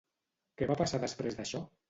Què 0.61 0.69
va 0.71 0.79
passar 0.81 1.01
després 1.05 1.39
d'això? 1.43 1.65